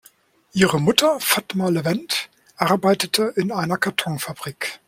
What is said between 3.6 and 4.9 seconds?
Kartonfabrik.